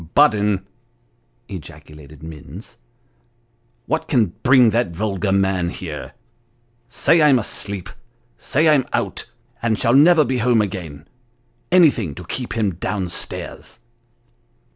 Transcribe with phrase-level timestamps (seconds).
[0.15, 0.65] "Budden!"
[1.47, 2.79] ejaculated Mir ns,"
[3.85, 6.13] what can bring that vulgar man here!
[6.89, 7.87] say I'm asleep
[8.35, 9.29] say I'm out,
[9.61, 11.07] and shall never be home again
[11.71, 13.79] anything to keep him down stairs."